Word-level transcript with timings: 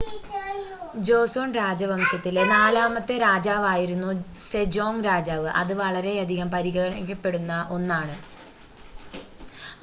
Joseon 0.99 1.49
രാജവംശത്തിലെ 1.55 2.43
നാലാമത്തെ 2.51 3.15
രാജാവായിരുന്നു 3.23 4.09
സെജോംഗ് 4.47 5.07
രാജാവ് 5.07 5.51
അത് 5.61 5.73
വളരെയധികം 5.81 6.49
പരിഗണിക്കപ്പെടുന്ന 6.55 7.51
1 7.77 7.95
ആണ് 8.01 8.17